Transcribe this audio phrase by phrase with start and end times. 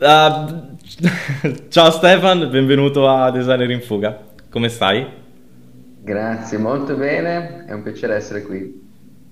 [0.00, 0.78] Uh,
[1.68, 4.18] ciao Stefan, benvenuto a Designer in Fuga.
[4.48, 5.06] Come stai?
[6.00, 8.80] Grazie, molto bene, è un piacere essere qui.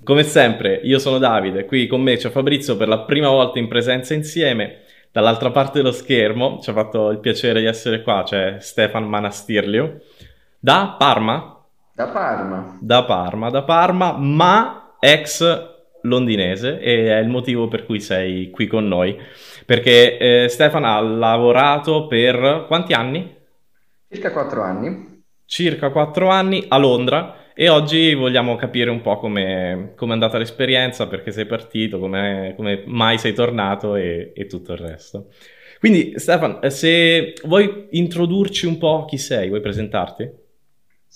[0.03, 3.67] Come sempre, io sono Davide, qui con me c'è Fabrizio per la prima volta in
[3.67, 4.81] presenza insieme.
[5.11, 10.01] Dall'altra parte dello schermo ci ha fatto il piacere di essere qua, c'è Stefan Manastirlio.
[10.59, 11.65] Da Parma?
[11.95, 12.77] Da Parma.
[12.79, 15.68] Da Parma, da Parma, ma ex
[16.03, 19.17] londinese e è il motivo per cui sei qui con noi.
[19.65, 23.35] Perché eh, Stefan ha lavorato per quanti anni?
[24.09, 25.23] Circa quattro anni.
[25.45, 31.07] Circa quattro anni a Londra e oggi vogliamo capire un po' come è andata l'esperienza,
[31.07, 35.27] perché sei partito, come mai sei tornato e, e, tutto il resto.
[35.77, 40.38] Quindi Stefan, se vuoi introdurci un po' chi sei, vuoi presentarti?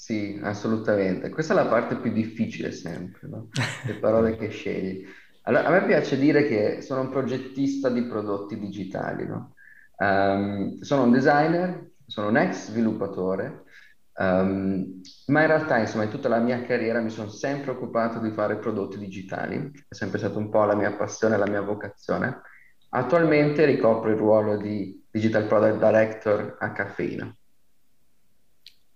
[0.04, 1.30] Sì, assolutamente.
[1.30, 3.48] Questa è la parte più difficile sempre, no?
[3.86, 5.06] Le parole che scegli.
[5.44, 9.54] Allora, a me piace dire che sono un progettista di prodotti digitali, no?
[9.96, 13.64] Um, sono un designer, sono un ex sviluppatore,
[14.16, 18.32] um, ma in realtà, insomma, in tutta la mia carriera mi sono sempre occupato di
[18.32, 22.42] fare prodotti digitali, è sempre stata un po' la mia passione, la mia vocazione.
[22.90, 27.34] Attualmente ricopro il ruolo di Digital Product Director a Caffeina.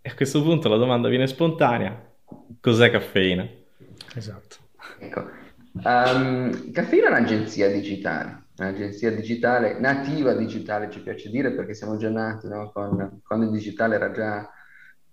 [0.08, 2.02] E a questo punto la domanda viene spontanea.
[2.62, 3.46] Cos'è caffeina?
[4.16, 4.56] Esatto.
[5.00, 5.30] Ecco,
[5.74, 12.10] um, caffeina è un'agenzia digitale, un'agenzia digitale, nativa digitale ci piace dire perché siamo già
[12.10, 12.72] nati no?
[12.72, 14.50] Con, quando il digitale era già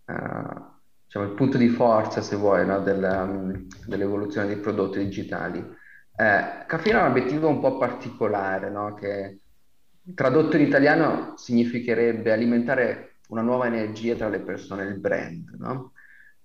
[0.04, 0.62] uh,
[1.06, 2.78] diciamo, il punto di forza, se vuoi, no?
[2.78, 5.58] Del, um, dell'evoluzione dei prodotti digitali.
[5.58, 8.94] Eh, caffeina ha un obiettivo un po' particolare, no?
[8.94, 9.40] che
[10.14, 15.92] tradotto in italiano significherebbe alimentare una nuova energia tra le persone il brand, no?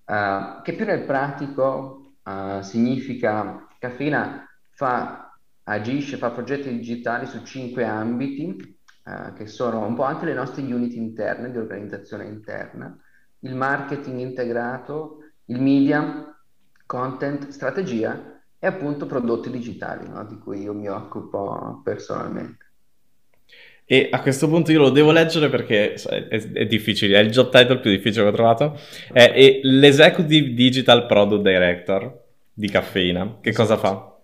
[0.05, 7.85] Uh, che più nel pratico uh, significa Caffeina fa, agisce, fa progetti digitali su cinque
[7.85, 12.97] ambiti, uh, che sono un po' anche le nostre unit interne di organizzazione interna,
[13.41, 16.35] il marketing integrato, il media,
[16.85, 20.25] content, strategia e appunto prodotti digitali, no?
[20.25, 22.68] di cui io mi occupo personalmente.
[23.91, 27.49] E a questo punto io lo devo leggere perché è, è difficile, è il job
[27.49, 28.79] title più difficile che ho trovato.
[29.11, 32.23] È, è l'Executive Digital Product Director
[32.53, 33.39] di Caffeina.
[33.41, 34.15] Che cosa fa?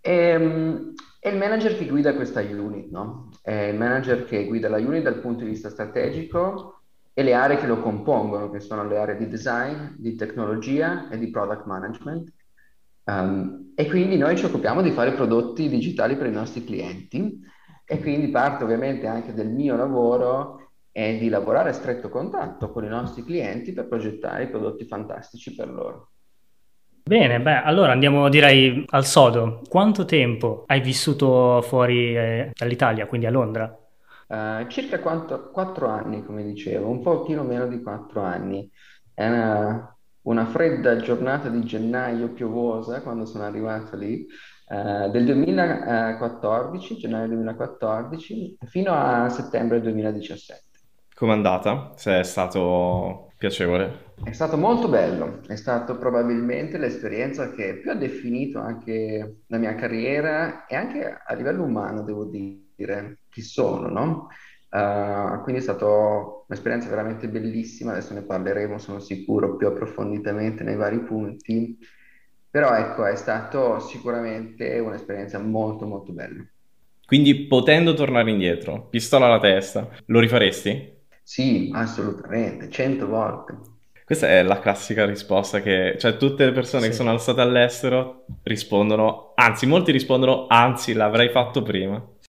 [0.00, 3.30] È, ehm, è il manager che guida questa unit, no?
[3.42, 6.82] È il manager che guida la unit dal punto di vista strategico
[7.12, 11.18] e le aree che lo compongono, che sono le aree di design, di tecnologia e
[11.18, 12.32] di product management.
[13.02, 17.56] Um, e quindi noi ci occupiamo di fare prodotti digitali per i nostri clienti
[17.90, 22.84] e quindi parte ovviamente anche del mio lavoro è di lavorare a stretto contatto con
[22.84, 26.10] i nostri clienti per progettare i prodotti fantastici per loro.
[27.02, 29.62] Bene, beh, allora andiamo direi al sodo.
[29.66, 33.74] Quanto tempo hai vissuto fuori eh, dall'Italia, quindi a Londra?
[34.26, 38.70] Uh, circa quanto, quattro anni, come dicevo, un pochino meno di quattro anni.
[39.14, 44.26] È una, una fredda giornata di gennaio piovosa quando sono arrivato lì
[44.70, 50.62] eh, del 2014, gennaio 2014, fino a settembre 2017.
[51.14, 51.92] Com'è andata?
[51.96, 54.06] Se è stato piacevole?
[54.22, 59.74] È stato molto bello, è stato probabilmente l'esperienza che più ha definito anche la mia
[59.74, 64.26] carriera e anche a livello umano, devo dire, chi sono, no?
[64.70, 70.76] Uh, quindi è stata un'esperienza veramente bellissima, adesso ne parleremo, sono sicuro, più approfonditamente nei
[70.76, 71.78] vari punti.
[72.50, 76.44] Però ecco, è stato sicuramente un'esperienza molto molto bella.
[77.04, 80.96] Quindi potendo tornare indietro, pistola alla testa, lo rifaresti?
[81.22, 83.76] Sì, assolutamente, cento volte.
[84.04, 86.88] Questa è la classica risposta che, cioè tutte le persone sì.
[86.88, 92.02] che sono state all'estero rispondono, anzi molti rispondono, anzi l'avrei fatto prima.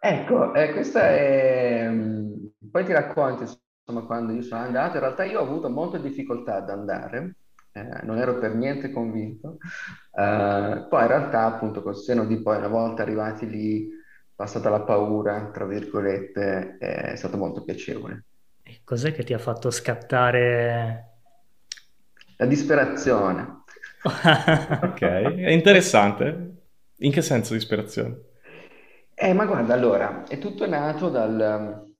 [0.00, 1.86] ecco, eh, questa è...
[1.88, 2.32] Mm,
[2.70, 6.56] poi ti racconto, insomma, quando io sono andato, in realtà io ho avuto molte difficoltà
[6.56, 7.36] ad andare,
[7.72, 9.58] eh, non ero per niente convinto.
[10.14, 13.88] Eh, poi in realtà, appunto, col seno di poi, una volta arrivati lì,
[14.34, 18.24] passata la paura, tra virgolette, è stato molto piacevole.
[18.62, 21.08] E cos'è che ti ha fatto scattare?
[22.36, 23.62] La disperazione.
[24.02, 26.50] ok, è interessante.
[26.98, 28.16] In che senso disperazione?
[29.14, 31.91] Eh, ma guarda, allora, è tutto nato dal,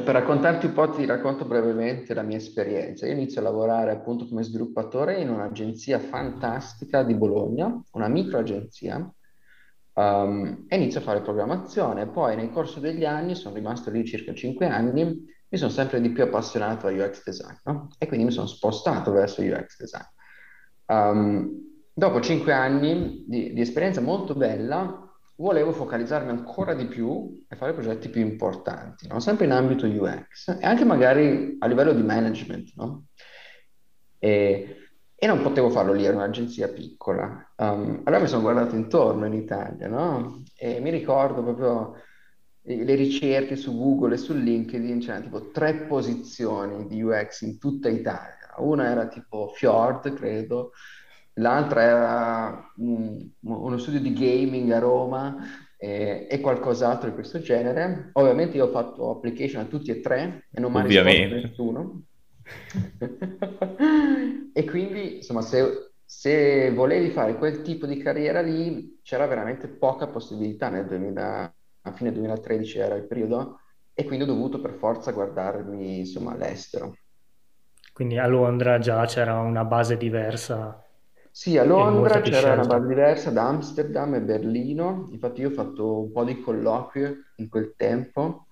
[0.00, 3.04] per raccontarti un po', ti racconto brevemente la mia esperienza.
[3.04, 9.12] Io inizio a lavorare appunto come sviluppatore in un'agenzia fantastica di Bologna, una microagenzia,
[9.94, 12.08] um, e inizio a fare programmazione.
[12.08, 15.04] Poi nel corso degli anni, sono rimasto lì circa 5 anni,
[15.48, 17.88] mi sono sempre di più appassionato a UX design, no?
[17.98, 20.06] E quindi mi sono spostato verso UX design.
[20.86, 21.50] Um,
[21.92, 25.01] dopo 5 anni di, di esperienza molto bella,
[25.42, 29.18] volevo focalizzarmi ancora di più e fare progetti più importanti, no?
[29.18, 33.06] Sempre in ambito UX e anche magari a livello di management, no?
[34.20, 34.76] E,
[35.16, 37.52] e non potevo farlo lì, era un'agenzia piccola.
[37.56, 40.44] Um, allora mi sono guardato intorno in Italia, no?
[40.56, 41.96] E mi ricordo proprio
[42.64, 47.88] le ricerche su Google e su LinkedIn, c'erano tipo tre posizioni di UX in tutta
[47.88, 48.54] Italia.
[48.58, 50.70] Una era tipo Fjord, credo,
[51.34, 55.36] l'altra era un, uno studio di gaming a Roma
[55.78, 58.10] eh, e qualcos'altro di questo genere.
[58.12, 62.02] Ovviamente io ho fatto application a tutti e tre e non mi ha risposto nessuno.
[64.52, 70.06] e quindi, insomma, se, se, volevi fare quel tipo di carriera lì, c'era veramente poca
[70.06, 73.60] possibilità nel 2000, a fine 2013 era il periodo,
[73.94, 76.96] e quindi ho dovuto per forza guardarmi, insomma, all'estero.
[77.92, 80.81] Quindi a Londra già c'era una base diversa
[81.34, 85.08] sì, a Londra c'era una base diversa, ad Amsterdam e Berlino.
[85.12, 87.02] Infatti io ho fatto un po' di colloqui
[87.36, 88.48] in quel tempo.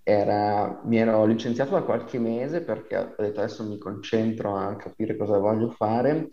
[0.00, 5.16] Era, mi ero licenziato da qualche mese perché ho detto adesso mi concentro a capire
[5.16, 6.28] cosa voglio fare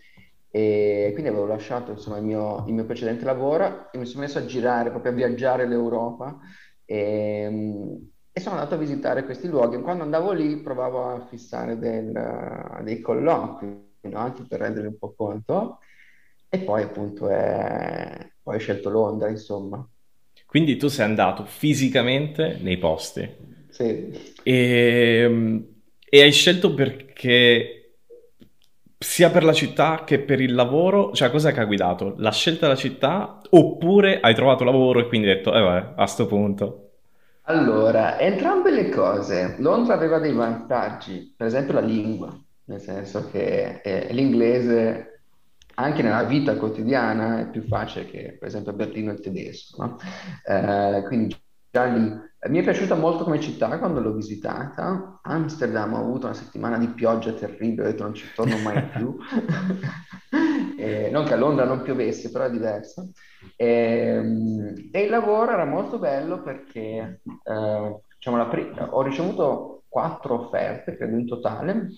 [0.52, 4.38] e quindi avevo lasciato insomma, il mio, il mio precedente lavoro e mi sono messo
[4.38, 6.38] a girare, proprio a viaggiare l'Europa
[6.86, 7.98] e,
[8.32, 9.82] e sono andato a visitare questi luoghi.
[9.82, 12.12] Quando andavo lì provavo a fissare del,
[12.84, 14.20] dei colloqui no?
[14.20, 15.80] anche per rendere un po' conto.
[16.50, 18.30] E poi appunto è...
[18.42, 19.88] poi ho scelto Londra, insomma.
[20.46, 23.30] Quindi tu sei andato fisicamente nei posti.
[23.70, 24.12] Sì.
[24.44, 25.64] E,
[26.10, 27.94] e hai scelto perché
[28.98, 32.16] sia per la città che per il lavoro, cioè cos'è che ha guidato?
[32.18, 36.06] La scelta della città oppure hai trovato lavoro e quindi hai detto, eh vabbè, a
[36.06, 36.90] sto punto.
[37.44, 39.56] Allora, entrambe le cose.
[39.60, 42.38] Londra aveva dei vantaggi, per esempio la lingua
[42.72, 45.24] nel senso che eh, l'inglese
[45.76, 49.98] anche nella vita quotidiana è più facile che per esempio a Berlino il tedesco, no?
[50.46, 51.36] eh, quindi
[51.70, 55.20] già lì mi è piaciuta molto come città quando l'ho visitata.
[55.22, 59.16] Amsterdam ho avuto una settimana di pioggia terribile, ho detto non ci torno mai più.
[60.76, 63.12] eh, non che a Londra non piovesse, però è diverso.
[63.56, 70.46] E, ehm, e il lavoro era molto bello perché eh, diciamo, pri- ho ricevuto quattro
[70.46, 71.90] offerte, credo in totale,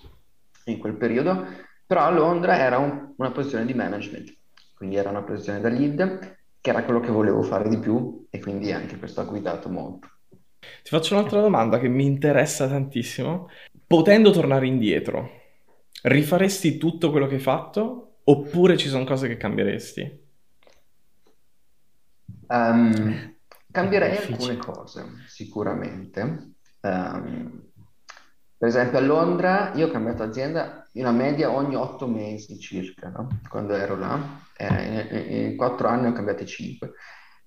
[0.66, 1.46] in quel periodo,
[1.86, 4.36] però a Londra era un, una posizione di management,
[4.76, 8.40] quindi era una posizione da lead, che era quello che volevo fare di più e
[8.40, 10.08] quindi anche questo ha guidato molto.
[10.60, 13.50] Ti faccio un'altra domanda che mi interessa tantissimo.
[13.86, 15.30] Potendo tornare indietro,
[16.04, 20.22] rifaresti tutto quello che hai fatto oppure ci sono cose che cambieresti?
[22.48, 23.36] Um,
[23.72, 26.54] cambierei alcune cose, sicuramente.
[26.82, 27.72] Um,
[28.64, 33.10] per esempio a Londra io ho cambiato azienda in una media ogni otto mesi circa,
[33.10, 33.28] no?
[33.50, 36.94] Quando ero là, eh, in, in, quattro anni ho cambiati cinque.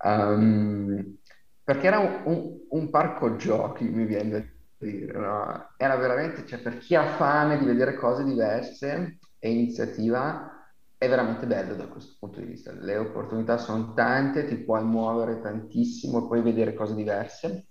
[0.04, 1.16] Um,
[1.64, 4.44] perché era un, un, un, parco giochi, mi viene da
[4.76, 5.68] dire, no?
[5.78, 10.68] Era veramente, cioè per chi ha fame di vedere cose diverse e iniziativa,
[10.98, 12.72] è veramente bello da questo punto di vista.
[12.72, 17.68] Le opportunità sono tante, ti puoi muovere tantissimo, puoi vedere cose diverse.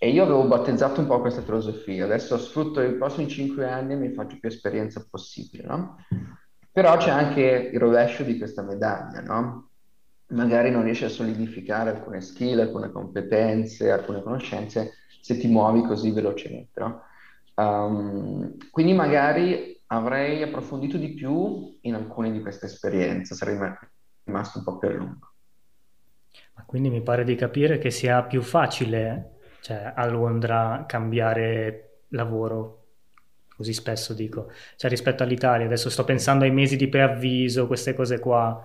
[0.00, 3.96] E io avevo battezzato un po' questa filosofia, adesso sfrutto i prossimi cinque anni e
[3.96, 5.96] mi faccio più esperienza possibile, no?
[6.70, 9.70] Però c'è anche il rovescio di questa medaglia, no?
[10.28, 16.12] Magari non riesci a solidificare alcune skill, alcune competenze, alcune conoscenze se ti muovi così
[16.12, 17.02] velocemente, no?
[17.56, 23.58] Um, quindi magari avrei approfondito di più in alcune di queste esperienze, sarei
[24.22, 25.32] rimasto un po' più a lungo.
[26.66, 32.78] Quindi mi pare di capire che sia più facile cioè a Londra cambiare lavoro
[33.58, 38.20] così spesso dico, cioè rispetto all'Italia, adesso sto pensando ai mesi di preavviso, queste cose
[38.20, 38.64] qua.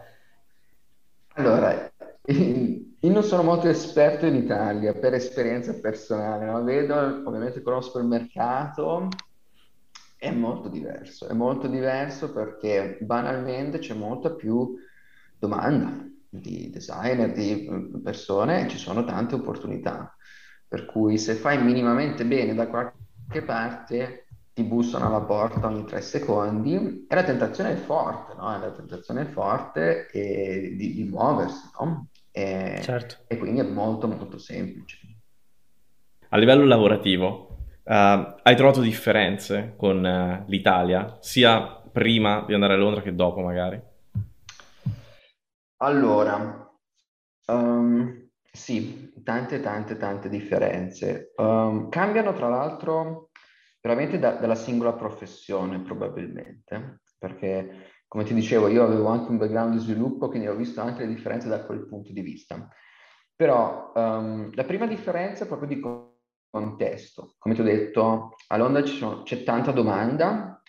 [1.33, 1.91] Allora,
[2.25, 6.63] io non sono molto esperto in Italia per esperienza personale, no?
[6.63, 9.07] Vedo, ovviamente conosco il mercato,
[10.15, 14.75] è molto diverso, è molto diverso perché banalmente c'è molta più
[15.39, 17.67] domanda di designer, di
[18.03, 20.15] persone, e ci sono tante opportunità.
[20.73, 26.01] Per cui se fai minimamente bene da qualche parte, ti bussano alla porta ogni tre
[26.01, 28.57] secondi e la tentazione è forte, no?
[28.57, 32.07] La tentazione è forte e di, di muoversi, no?
[32.31, 33.17] E, certo.
[33.27, 34.97] e, quindi è molto molto semplice.
[36.29, 37.49] A livello lavorativo,
[37.83, 37.93] uh,
[38.41, 43.79] hai trovato differenze con uh, l'Italia, sia prima di andare a Londra che dopo magari?
[45.77, 46.67] Allora,
[47.45, 48.22] um,
[48.55, 51.31] sì, tante, tante, tante differenze.
[51.37, 53.31] Um, cambiano tra l'altro
[53.81, 59.73] veramente da, dalla singola professione, probabilmente, perché come ti dicevo, io avevo anche un background
[59.73, 62.69] di sviluppo, quindi ho visto anche le differenze da quel punto di vista.
[63.35, 65.81] Però um, la prima differenza è proprio di
[66.51, 67.33] contesto.
[67.39, 70.61] Come ti ho detto, a Londra sono, c'è tanta domanda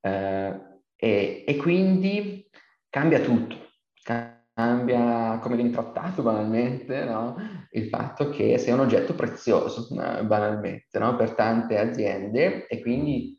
[0.00, 0.60] eh,
[0.96, 2.50] e, e, quindi
[2.90, 3.56] cambia tutto.
[4.02, 7.36] Cambia come viene trattato banalmente no?
[7.70, 10.24] il fatto che sei un oggetto prezioso, no?
[10.24, 11.14] banalmente, no?
[11.14, 13.38] per tante aziende e quindi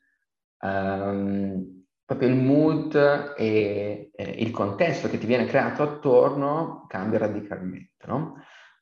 [0.61, 2.95] um, proprio il mood
[3.35, 8.07] e, e, il contesto che ti viene creato attorno cambia radicalmente.
[8.07, 8.35] No?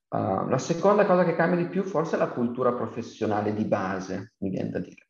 [0.10, 4.36] Uh, la seconda cosa che cambia di più forse è la cultura professionale di base,
[4.38, 5.06] mi viene da dire.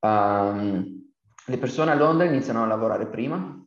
[0.00, 1.10] Um,
[1.46, 3.58] le persone a Londra iniziano a lavorare prima,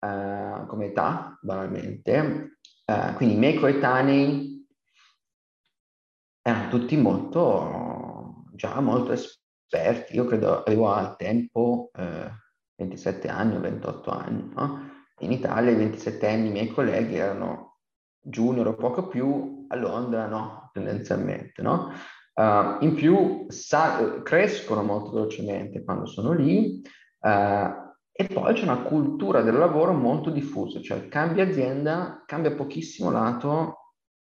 [0.00, 4.66] uh, come età, banalmente, uh, quindi i miei coetanei
[6.42, 10.16] erano tutti molto, già molto esperti.
[10.16, 11.90] Io credo avevo al tempo
[12.78, 14.52] 27 anni o 28 anni.
[14.54, 14.90] No?
[15.20, 17.68] In Italia i 27 anni i miei colleghi erano
[18.20, 21.92] junior o poco più, a Londra no, tendenzialmente, no?
[22.34, 26.80] Uh, in più sa- crescono molto velocemente quando sono lì
[27.20, 27.87] uh,
[28.20, 33.94] e poi c'è una cultura del lavoro molto diffusa, cioè cambia azienda, cambia pochissimo lato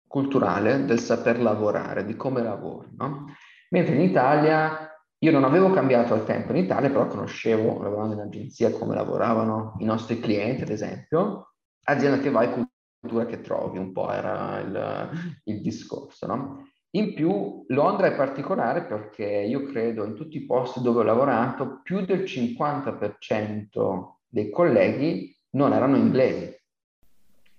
[0.06, 3.24] culturale del saper lavorare, di come lavori, no?
[3.70, 8.20] Mentre in Italia io non avevo cambiato al tempo in Italia, però conoscevo, lavorando in
[8.20, 12.68] agenzia, come lavoravano i nostri clienti, ad esempio, azienda che vai
[13.00, 15.10] cultura che trovi, un po' era il,
[15.44, 16.69] il discorso, no?
[16.92, 21.80] In più Londra è particolare perché io credo in tutti i posti dove ho lavorato
[21.82, 26.52] più del 50% dei colleghi non erano inglesi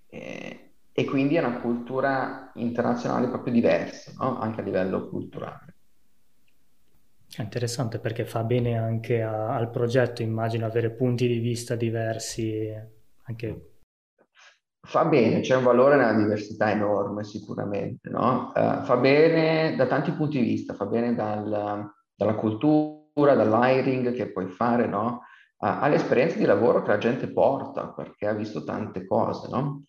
[0.07, 4.38] e, e quindi è una cultura internazionale proprio diversa, no?
[4.38, 5.75] anche a livello culturale.
[7.33, 12.69] È interessante perché fa bene anche a, al progetto, immagino, avere punti di vista diversi,
[13.23, 13.71] anche
[14.83, 18.51] Fa bene, c'è un valore nella diversità enorme sicuramente, no?
[18.55, 24.31] Uh, fa bene da tanti punti di vista, fa bene dal, dalla cultura, dall'hiring che
[24.31, 25.21] puoi fare, no?
[25.57, 29.83] Uh, all'esperienza di lavoro che la gente porta perché ha visto tante cose, no?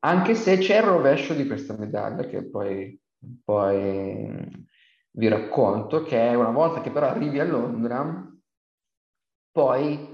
[0.00, 2.98] Anche se c'è il rovescio di questa medaglia che poi,
[3.44, 4.66] poi
[5.10, 8.26] vi racconto, che una volta che però arrivi a Londra,
[9.52, 10.09] poi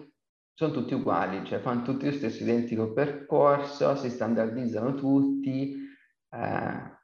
[0.56, 5.76] sono tutti uguali, cioè fanno tutti lo stesso identico percorso, si standardizzano tutti
[6.30, 6.94] eh,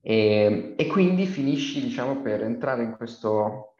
[0.00, 3.76] e, e, quindi finisci, diciamo, per entrare in questo,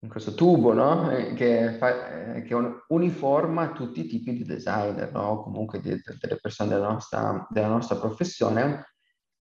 [0.00, 1.10] in questo tubo, no?
[1.10, 2.54] Eh, che, fa, eh, che,
[2.88, 5.42] uniforma tutti i tipi di designer, no?
[5.42, 8.92] Comunque di, delle persone della nostra, della nostra professione.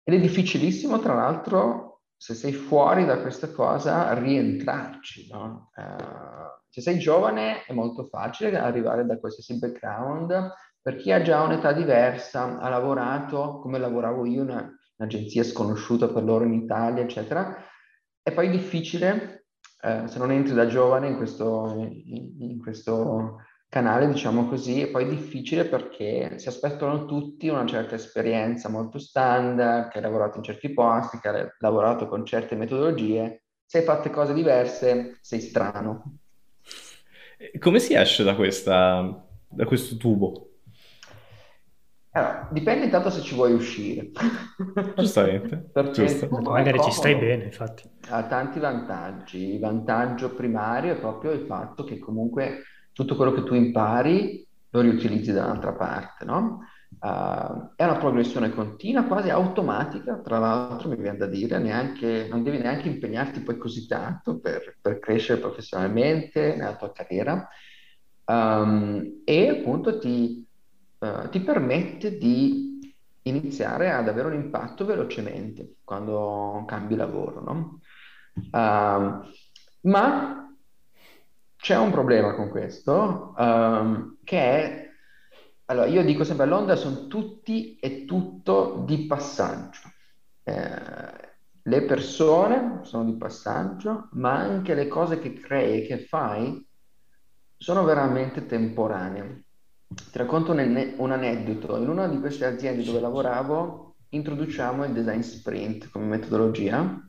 [0.03, 5.71] Ed è difficilissimo, tra l'altro, se sei fuori da questa cosa, rientrarci, no?
[5.75, 11.43] Eh, se sei giovane è molto facile arrivare da qualsiasi background, per chi ha già
[11.43, 17.57] un'età diversa, ha lavorato come lavoravo io, in un'agenzia sconosciuta per loro in Italia, eccetera,
[18.23, 19.47] è poi difficile,
[19.83, 24.89] eh, se non entri da giovane in questo, in, in questo canale, diciamo così, è
[24.89, 30.45] poi difficile perché si aspettano tutti una certa esperienza molto standard, che hai lavorato in
[30.45, 36.19] certi posti, che hai lavorato con certe metodologie, se hai fatto cose diverse sei strano.
[37.59, 40.49] Come si esce da, questa, da questo tubo?
[42.11, 44.11] Allora, dipende intanto se ci vuoi uscire.
[44.97, 45.57] Giustamente.
[45.73, 46.29] Perché Giusto.
[46.29, 47.89] Magari ci stai bene, infatti.
[48.09, 49.55] Ha tanti vantaggi.
[49.55, 54.81] Il vantaggio primario è proprio il fatto che comunque tutto quello che tu impari lo
[54.81, 56.65] riutilizzi da un'altra parte, no?
[57.01, 62.43] Uh, è una progressione continua, quasi automatica, tra l'altro mi viene da dire, neanche, non
[62.43, 67.47] devi neanche impegnarti poi così tanto per, per crescere professionalmente nella tua carriera
[68.25, 70.45] um, e appunto ti,
[70.99, 77.81] uh, ti, permette di iniziare ad avere un impatto velocemente quando cambi lavoro, no?
[78.35, 79.29] uh,
[79.83, 80.53] ma
[81.55, 84.88] c'è un problema con questo um, che è
[85.71, 89.81] allora, io dico sempre a Londra sono tutti e tutto di passaggio.
[90.43, 91.29] Eh,
[91.63, 96.67] le persone sono di passaggio, ma anche le cose che crei che fai
[97.55, 99.45] sono veramente temporanee.
[99.89, 101.77] Ti racconto un, un aneddoto.
[101.77, 107.07] In una di queste aziende dove lavoravo introduciamo il design sprint come metodologia.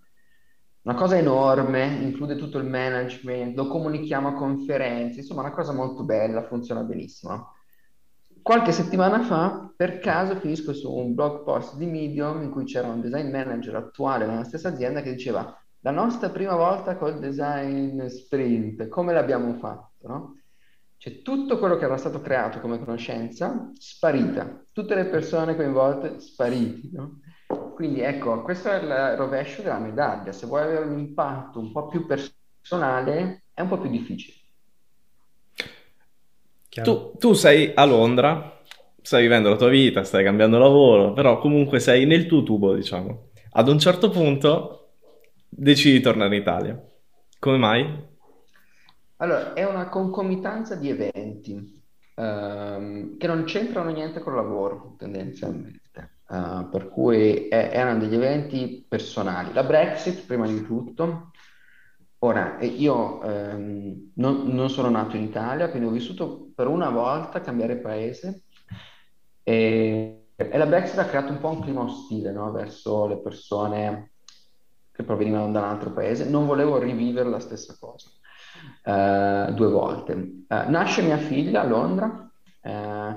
[0.82, 6.04] Una cosa enorme, include tutto il management, lo comunichiamo a conferenze, insomma una cosa molto
[6.04, 7.54] bella, funziona benissimo.
[8.50, 12.88] Qualche settimana fa, per caso, finisco su un blog post di Medium in cui c'era
[12.88, 18.08] un design manager attuale nella stessa azienda che diceva la nostra prima volta col design
[18.08, 20.40] sprint, come l'abbiamo fatto, no?
[20.98, 24.66] Cioè tutto quello che era stato creato come conoscenza, sparita.
[24.72, 27.20] Tutte le persone coinvolte, spariti, no?
[27.76, 30.32] Quindi ecco, questo è il rovescio della medaglia.
[30.32, 34.39] Se vuoi avere un impatto un po' più personale, è un po' più difficile.
[36.70, 38.60] Tu, tu, sei a Londra,
[39.02, 43.30] stai vivendo la tua vita, stai cambiando lavoro, però comunque sei nel tuo tubo, diciamo.
[43.52, 44.92] Ad un certo punto
[45.50, 46.82] decidi di tornare in Italia.
[47.40, 48.08] Come mai?
[49.18, 51.82] Allora, è una concomitanza di eventi
[52.16, 55.78] ehm, che non c'entrano niente col lavoro, tendenzialmente.
[56.30, 59.52] Uh, per cui è- erano degli eventi personali.
[59.52, 61.32] La Brexit, prima di tutto.
[62.20, 67.40] Ora, io ehm, non, non sono nato in Italia, quindi ho vissuto per una volta
[67.40, 68.44] cambiare paese
[69.44, 74.12] e, e la Brexit ha creato un po' un clima ostile, no, verso le persone
[74.92, 76.30] che provenivano da un altro paese.
[76.30, 78.10] Non volevo rivivere la stessa cosa
[78.84, 80.12] eh, due volte.
[80.48, 82.30] Eh, nasce mia figlia a Londra
[82.62, 83.16] eh,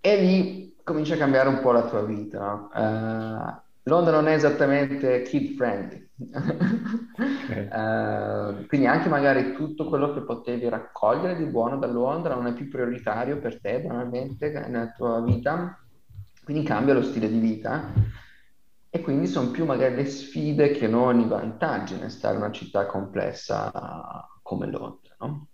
[0.00, 3.62] e lì comincia a cambiare un po' la tua vita.
[3.84, 6.08] Londra non è esattamente kid friendly.
[6.32, 6.52] Ok.
[7.74, 12.54] Eh, quindi anche magari tutto quello che potevi raccogliere di buono da Londra non è
[12.54, 15.78] più prioritario per te, banalmente, nella tua vita.
[16.42, 17.92] Quindi cambia lo stile di vita
[18.90, 22.52] e quindi sono più magari le sfide che non i vantaggi nel stare in una
[22.52, 23.72] città complessa
[24.42, 25.48] come Londra, no?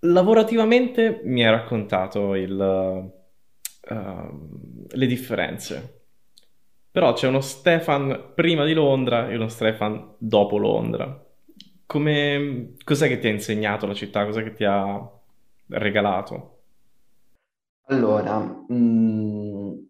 [0.00, 3.12] Lavorativamente mi hai raccontato il,
[3.88, 6.02] ehm, le differenze,
[6.90, 11.22] però c'è uno Stefan prima di Londra e uno Stefan dopo Londra.
[11.86, 14.24] Come, cos'è che ti ha insegnato la città?
[14.24, 15.10] Cos'è che ti ha
[15.68, 16.50] regalato?
[17.88, 18.38] Allora,
[18.70, 19.86] mm,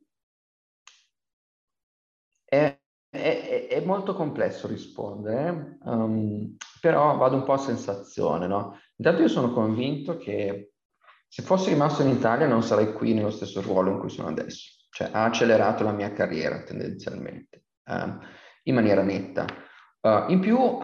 [2.45, 2.79] è,
[3.11, 8.79] è- è molto complesso rispondere, ehm, però vado un po' a sensazione, no?
[8.97, 10.74] Intanto io sono convinto che
[11.35, 14.87] se fossi rimasto in Italia non sarei qui nello stesso ruolo in cui sono adesso,
[14.91, 18.21] cioè ha accelerato la mia carriera tendenzialmente, ehm,
[18.63, 19.45] in maniera netta.
[20.01, 20.79] Uh, in più uh,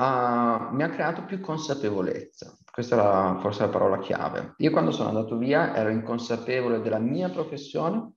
[0.72, 4.54] mi ha creato più consapevolezza, questa è la- forse la parola chiave.
[4.56, 8.14] Io quando sono andato via ero inconsapevole della mia professione,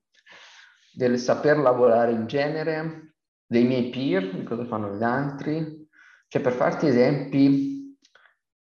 [0.91, 3.13] del saper lavorare in genere,
[3.45, 5.87] dei miei peer, di cosa fanno gli altri.
[6.27, 7.95] Cioè per farti esempi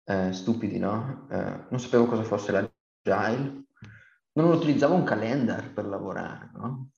[0.05, 1.27] eh, stupidi, no?
[1.31, 3.62] Eh, non sapevo cosa fosse l'agile,
[4.35, 6.89] non utilizzavo un calendar per lavorare, no?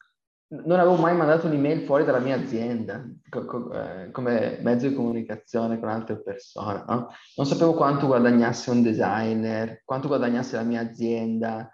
[0.47, 4.94] Non avevo mai mandato un'email fuori dalla mia azienda co- co- eh, come mezzo di
[4.94, 7.09] comunicazione con altre persone, no?
[7.37, 11.70] Non sapevo quanto guadagnasse un designer, quanto guadagnasse la mia azienda,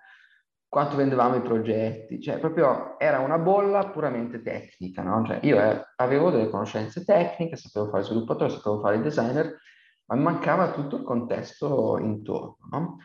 [0.68, 5.24] quanto vendevamo i progetti, cioè proprio era una bolla puramente tecnica, no?
[5.26, 9.58] Cioè io eh, avevo delle conoscenze tecniche, sapevo fare sviluppatore, sapevo fare designer,
[10.06, 12.96] ma mancava tutto il contesto intorno, no?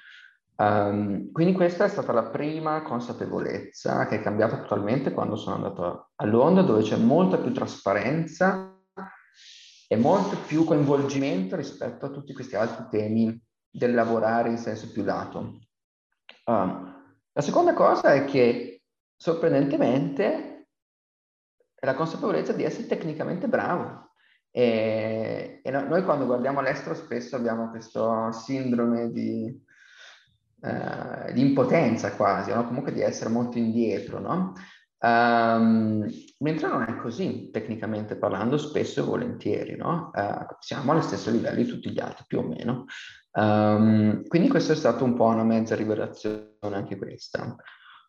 [0.57, 6.11] Um, quindi questa è stata la prima consapevolezza che è cambiata totalmente quando sono andato
[6.15, 8.73] a Londra, dove c'è molta più trasparenza
[9.87, 13.39] e molto più coinvolgimento rispetto a tutti questi altri temi
[13.69, 15.59] del lavorare in senso più lato.
[16.45, 18.83] Um, la seconda cosa è che,
[19.15, 20.67] sorprendentemente,
[21.75, 24.13] è la consapevolezza di essere tecnicamente bravo.
[24.51, 29.64] E, e no- noi quando guardiamo all'estero spesso abbiamo questo sindrome di,
[30.61, 32.65] eh, di impotenza quasi, no?
[32.65, 34.53] Comunque di essere molto indietro, no?
[34.99, 36.07] Ehm,
[36.39, 40.11] mentre non è così, tecnicamente parlando, spesso e volentieri, no?
[40.13, 42.85] Eh, siamo allo stesso livello di tutti gli altri, più o meno.
[43.33, 47.55] Ehm, quindi questo è stato un po' una mezza rivelazione anche questa.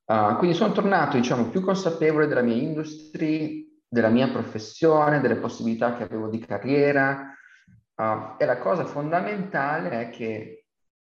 [0.06, 3.48] Uh, quindi sono tornato, diciamo, più consapevole della mia industria,
[3.88, 7.34] della mia professione, delle possibilità che avevo di carriera.
[7.96, 10.55] Uh, e la cosa fondamentale è che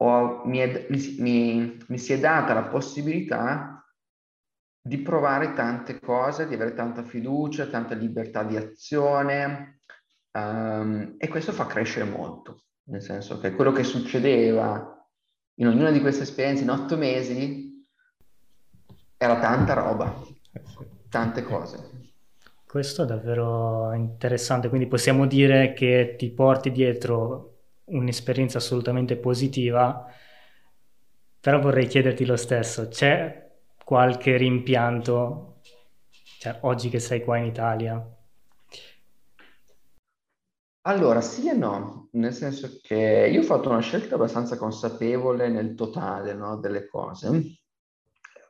[0.03, 3.85] ho- mi, è- mi si mi- mi si è data la possibilità
[4.85, 9.79] di provare tante cose, di avere tanta fiducia, tanta libertà di azione,
[10.33, 14.89] ehm, e questo fa crescere molto, nel senso che quello che succedeva
[15.57, 17.87] in ognuna di queste esperienze in otto mesi
[19.17, 20.21] era tanta roba,
[20.53, 20.63] Eh
[21.09, 21.91] tante cose.
[22.67, 27.52] Questo è davvero interessante, quindi possiamo dire che ti porti dietro
[27.93, 30.07] un'esperienza assolutamente positiva,
[31.41, 33.51] però vorrei chiederti lo stesso, c'è
[33.85, 35.61] qualche rimpianto,
[36.39, 38.17] cioè oggi che sei qua in Italia?
[40.85, 45.75] Allora, sì e no, nel senso che io ho fatto una scelta abbastanza consapevole nel
[45.75, 47.59] totale, no, delle cose.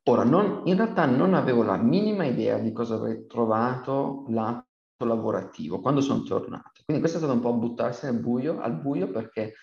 [0.05, 4.67] Ora, non- in realtà non avevo la minima idea di cosa avrei trovato lato
[5.05, 6.83] lavorativo quando sono tornato.
[6.85, 9.55] Quindi questo è stato un po' buttarsi nel buio, al buio perché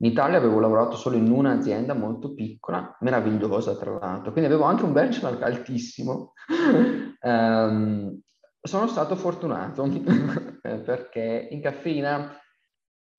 [0.00, 4.84] In Italia avevo lavorato solo in un'azienda molto piccola, meravigliosa tra l'altro, quindi avevo anche
[4.84, 6.34] un benchmark altissimo.
[7.22, 8.20] um,
[8.62, 9.88] sono stato fortunato
[10.62, 12.32] perché in caffeina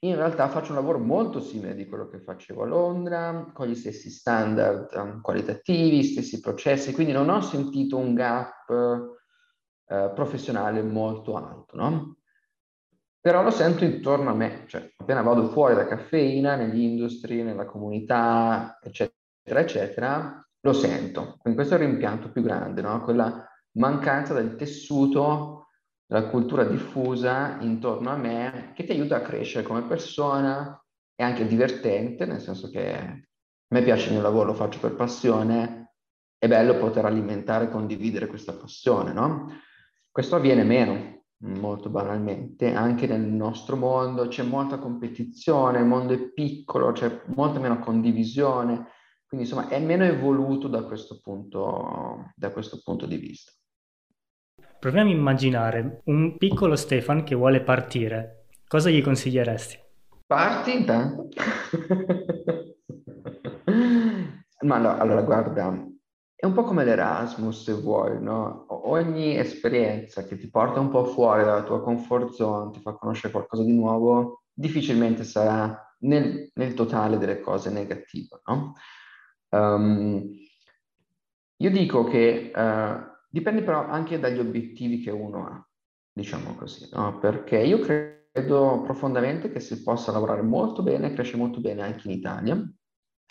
[0.05, 3.75] in realtà faccio un lavoro molto simile di quello che facevo a Londra, con gli
[3.75, 9.17] stessi standard um, qualitativi, stessi processi, quindi non ho sentito un gap
[9.89, 12.15] uh, professionale molto alto, no?
[13.21, 17.65] Però lo sento intorno a me, cioè appena vado fuori da caffeina, negli industri, nella
[17.65, 21.35] comunità, eccetera, eccetera, lo sento.
[21.39, 23.01] Quindi questo è il rimpianto più grande, no?
[23.03, 25.59] Quella mancanza del tessuto
[26.11, 30.81] la cultura diffusa intorno a me che ti aiuta a crescere come persona,
[31.13, 33.21] è anche divertente, nel senso che a
[33.67, 35.93] me piace il mio lavoro, lo faccio per passione,
[36.37, 39.49] è bello poter alimentare e condividere questa passione, no?
[40.11, 46.31] Questo avviene meno, molto banalmente, anche nel nostro mondo c'è molta competizione, il mondo è
[46.31, 48.87] piccolo, c'è molta meno condivisione,
[49.25, 53.51] quindi insomma è meno evoluto da questo punto, da questo punto di vista.
[54.79, 58.47] Proviamo a immaginare un piccolo Stefan che vuole partire.
[58.67, 59.77] Cosa gli consiglieresti?
[60.25, 61.27] Parti intanto.
[64.61, 65.87] Ma no, allora guarda,
[66.39, 68.65] è un po' come l'Erasmus se vuoi, no?
[68.89, 73.33] Ogni esperienza che ti porta un po' fuori dalla tua comfort zone, ti fa conoscere
[73.33, 78.73] qualcosa di nuovo, difficilmente sarà nel, nel totale delle cose negative, no?
[79.49, 80.31] Um,
[81.57, 85.69] io dico che uh, Dipende però anche dagli obiettivi che uno ha,
[86.11, 87.19] diciamo così, no?
[87.19, 92.17] Perché io credo profondamente che si possa lavorare molto bene, crescere molto bene anche in
[92.17, 92.59] Italia,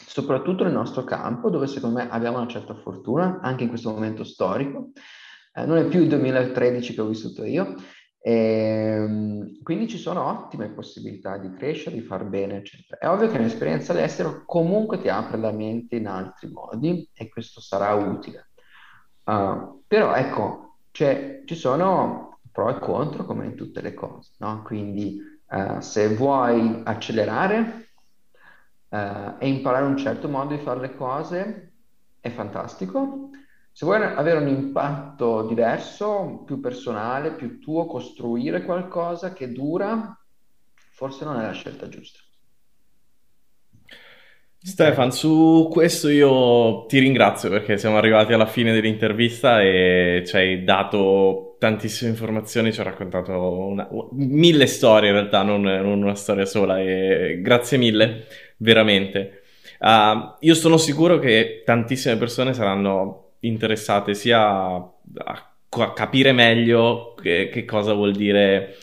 [0.06, 4.24] soprattutto nel nostro campo, dove secondo me abbiamo una certa fortuna, anche in questo momento
[4.24, 4.90] storico.
[5.54, 7.74] Eh, non è più il 2013 che ho vissuto io,
[8.20, 12.98] e, ehm, quindi ci sono ottime possibilità di crescere, di far bene, eccetera.
[12.98, 17.60] È ovvio che un'esperienza all'estero comunque ti apre la mente in altri modi e questo
[17.60, 18.50] sarà utile.
[19.24, 24.62] Uh, però ecco, cioè, ci sono pro e contro come in tutte le cose, no?
[24.62, 25.18] Quindi
[25.50, 27.87] uh, se vuoi accelerare
[28.88, 31.72] uh, e imparare un certo modo di fare le cose,
[32.20, 33.30] è fantastico.
[33.72, 40.18] Se vuoi avere un impatto diverso, più personale, più tuo, costruire qualcosa che dura,
[40.92, 42.20] forse non è la scelta giusta.
[44.60, 50.64] Stefan, su questo io ti ringrazio perché siamo arrivati alla fine dell'intervista e ci hai
[50.64, 56.44] dato tantissime informazioni, ci hai raccontato una, mille storie in realtà, non, non, una storia
[56.44, 59.42] sola e grazie mille, veramente.
[59.78, 64.92] Uh, io sono sicuro che tantissime persone saranno interessate sia a,
[65.70, 68.74] a capire meglio che, che cosa vuol dire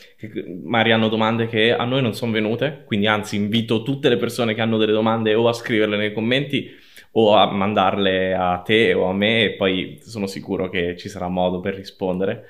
[0.62, 4.54] magari hanno domande che a noi non sono venute, quindi anzi invito tutte le persone
[4.54, 6.70] che hanno delle domande o a scriverle nei commenti
[7.12, 11.28] o a mandarle a te o a me e poi sono sicuro che ci sarà
[11.28, 12.48] modo per rispondere.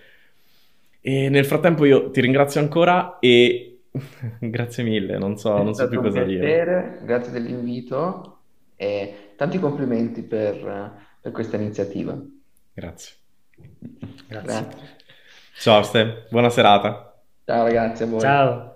[1.01, 3.79] E nel frattempo io ti ringrazio ancora e
[4.41, 6.99] grazie mille, non so, non so più cosa dire.
[7.03, 8.39] Grazie dell'invito
[8.77, 12.17] e tanti complimenti per, per questa iniziativa.
[12.73, 13.15] Grazie.
[14.27, 14.27] Grazie.
[14.29, 14.95] Grazie.
[15.59, 17.06] Ciao Ste, buona serata.
[17.47, 18.21] Ciao ragazzi, a voi.
[18.21, 18.76] Ciao.